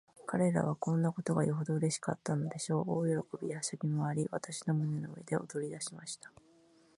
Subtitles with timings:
[0.25, 3.01] 彼等はこんなことがよほどうれしかったのでしょう。
[3.17, 6.31] 大喜びで、はしゃぎまわり、私の胸の上で踊りだしました。